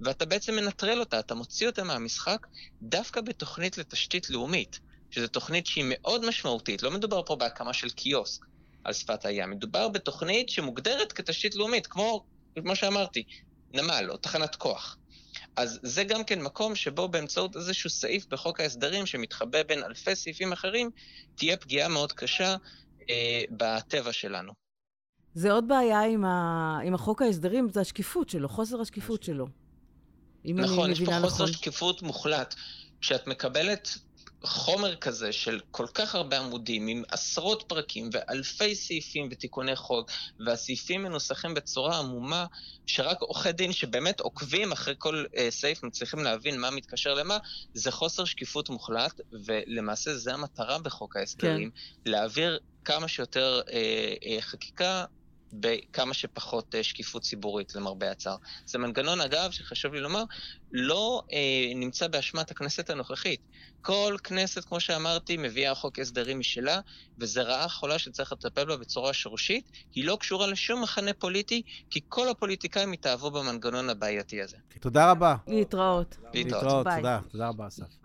[0.00, 2.46] ואתה בעצם מנטרל אותה, אתה מוציא אותה מהמשחק
[2.82, 8.42] דווקא בתוכנית לתשתית לאומית, שזו תוכנית שהיא מאוד משמעותית, לא מדובר פה בהקמה של קיוסק
[8.84, 12.24] על שפת הים, מדובר בתוכנית שמוגדרת כתשתית לאומית, כמו,
[12.62, 13.22] כמו שאמרתי,
[13.74, 14.96] נמל או תחנת כוח.
[15.56, 20.52] אז זה גם כן מקום שבו באמצעות איזשהו סעיף בחוק ההסדרים שמתחבא בין אלפי סעיפים
[20.52, 20.90] אחרים,
[21.34, 22.56] תהיה פגיעה מאוד קשה
[23.10, 24.52] אה, בטבע שלנו.
[25.34, 26.78] זה עוד בעיה עם, ה...
[26.84, 29.46] עם החוק ההסדרים, זה השקיפות שלו, חוסר השקיפות שלו.
[30.44, 31.46] נכון, יש פה חוסר נכון.
[31.52, 32.54] שקיפות מוחלט.
[33.00, 33.98] כשאת מקבלת
[34.44, 40.10] חומר כזה של כל כך הרבה עמודים, עם עשרות פרקים ואלפי סעיפים ותיקוני חוק,
[40.46, 42.46] והסעיפים מנוסחים בצורה עמומה,
[42.86, 47.38] שרק עורכי דין שבאמת עוקבים אחרי כל uh, סעיף מצליחים להבין מה מתקשר למה,
[47.74, 52.10] זה חוסר שקיפות מוחלט, ולמעשה זה המטרה בחוק ההסדרים, כן.
[52.10, 55.04] להעביר כמה שיותר uh, uh, חקיקה
[55.52, 58.36] בכמה שפחות uh, שקיפות ציבורית, למרבה הצער.
[58.66, 60.24] זה מנגנון, אגב, שחשוב לי לומר,
[60.72, 61.32] לא uh,
[61.74, 63.40] נמצא באשמת הכנסת הנוכחית.
[63.82, 66.80] כל כנסת, כמו שאמרתי, מביאה חוק הסדרים משלה,
[67.18, 69.70] וזו רעה חולה שצריך לטפל בה בצורה שורשית.
[69.94, 74.56] היא לא קשורה לשום מחנה פוליטי, כי כל הפוליטיקאים התאהבו במנגנון הבעייתי הזה.
[74.80, 75.36] תודה רבה.
[75.46, 76.16] להתראות.
[76.34, 77.20] להתראות, תודה.
[77.30, 77.99] תודה רבה, אסף.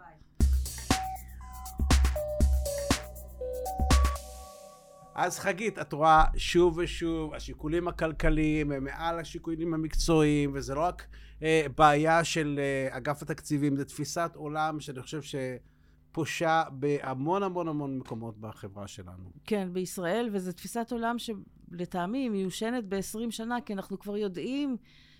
[5.16, 11.08] אז חגית, את רואה שוב ושוב, השיקולים הכלכליים הם מעל השיקולים המקצועיים, וזה לא רק
[11.44, 17.98] אה, בעיה של אה, אגף התקציבים, זה תפיסת עולם שאני חושב שפושה בהמון המון המון
[17.98, 19.32] מקומות בחברה שלנו.
[19.44, 24.78] כן, בישראל, וזו תפיסת עולם שלטעמי היא מיושנת ב-20 שנה, כי אנחנו כבר יודעים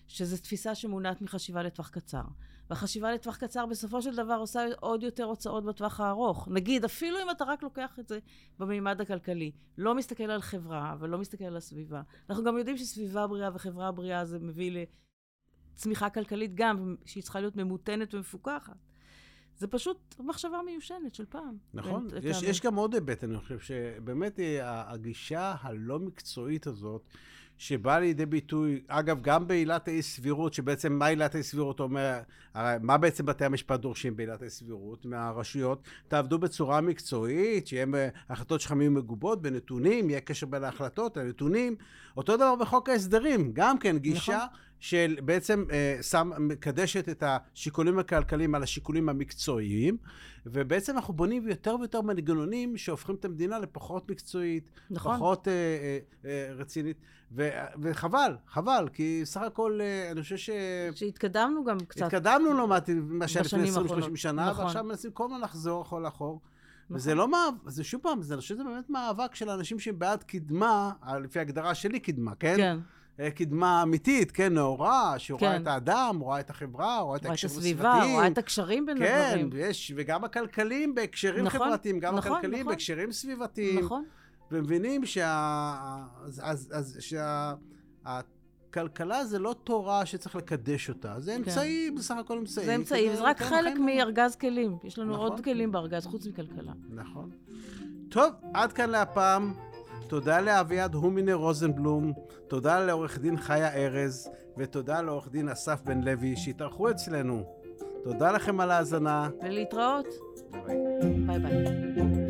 [0.08, 2.24] שזו תפיסה שמונעת מחשיבה לטווח קצר.
[2.70, 6.48] והחשיבה לטווח קצר בסופו של דבר עושה עוד יותר הוצאות בטווח הארוך.
[6.52, 8.20] נגיד, אפילו אם אתה רק לוקח את זה
[8.60, 12.02] במימד הכלכלי, לא מסתכל על חברה ולא מסתכל על הסביבה.
[12.30, 14.86] אנחנו גם יודעים שסביבה בריאה וחברה בריאה זה מביא
[15.74, 18.78] לצמיחה כלכלית גם, שהיא צריכה להיות ממותנת ומפוקחת.
[19.58, 21.58] זה פשוט מחשבה מיושנת של פעם.
[21.74, 22.08] נכון.
[22.24, 27.08] יש, יש גם עוד היבט, אני חושב שבאמת אה, הגישה הלא מקצועית הזאת,
[27.58, 32.20] שבא לידי ביטוי, אגב, גם בעילת האי סבירות, שבעצם מה עילת האי סבירות אומר,
[32.82, 35.84] מה בעצם בתי המשפט דורשים בעילת האי סבירות מהרשויות?
[36.08, 37.86] תעבדו בצורה מקצועית, שיהיה
[38.30, 41.76] החלטות שלכם יהיו מגובות בנתונים, יהיה קשר בין ההחלטות לנתונים.
[42.18, 44.48] אותו דבר בחוק ההסדרים, גם כן גישה נכון.
[44.80, 49.98] של בעצם אה, שם, מקדשת את השיקולים הכלכליים על השיקולים המקצועיים,
[50.46, 55.16] ובעצם אנחנו בונים יותר ויותר מנגנונים שהופכים את המדינה לפחות מקצועית, נכון.
[55.16, 56.98] פחות אה, אה, אה, רצינית,
[57.32, 57.50] ו,
[57.82, 60.50] וחבל, חבל, כי סך הכל אה, אני חושב ש...
[60.94, 62.02] שהתקדמנו גם קצת.
[62.02, 64.66] התקדמנו לעומת מה שהיה לפני 20-30 שנה, נכון.
[64.66, 66.42] ועכשיו מנסים כל הזמן לחזור אחורה לאחור.
[66.86, 66.98] נכון.
[66.98, 70.24] וזה לא מאבק, זה שוב פעם, אני חושב שזה באמת מאבק של אנשים שהם בעד
[70.24, 70.92] קדמה,
[71.24, 72.56] לפי ההגדרה שלי קדמה, כן?
[72.58, 72.78] כן.
[73.20, 75.62] אה, קדמה אמיתית, כן, נאורה, שרואה כן.
[75.62, 77.92] את האדם, רואה את החברה, רואה את ההקשרים הסביבתיים.
[77.92, 79.52] רואה את הסביבה, רואה את הקשרים בין כן, הדברים.
[79.52, 82.74] כן, יש, וגם הכלכלים בהקשרים נכון, חברתיים, גם נכון, הכלכלים נכון.
[82.74, 83.86] בהקשרים סביבתיים.
[83.86, 84.04] נכון.
[84.52, 86.06] ומבינים שה...
[86.26, 87.54] אז, אז, אז שה...
[88.76, 91.36] כלכלה זה לא תורה שצריך לקדש אותה, זה.
[91.36, 91.96] אמצעי, כן.
[91.96, 92.66] בסך הכל אמצעי.
[92.66, 94.78] זה אמצעי, זה רק חלק מארגז כלים.
[94.84, 95.32] יש לנו נכון.
[95.32, 96.74] עוד כלים בארגז, חוץ מכלכלה.
[96.90, 97.30] נכון.
[98.10, 99.54] טוב, עד כאן להפעם.
[100.08, 102.14] תודה לאביעד הומינר רוזנבלום,
[102.48, 107.44] תודה לעורך דין חיה ארז, ותודה לעורך דין אסף בן לוי שהתארחו אצלנו.
[108.04, 109.30] תודה לכם על ההאזנה.
[109.44, 110.08] ולהתראות.
[110.52, 111.40] ביי ביי.
[111.40, 112.25] ביי ביי.